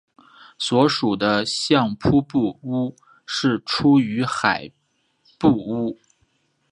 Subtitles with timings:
[0.57, 2.95] 所属的相扑部屋
[3.27, 4.71] 是出羽海
[5.37, 5.99] 部屋。